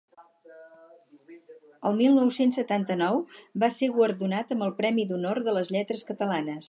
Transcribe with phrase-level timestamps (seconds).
[1.89, 3.21] El mil nou-cents setanta-nou
[3.65, 6.57] va ser guardonat amb el Premi d'Honor de les Lletres Catalanes.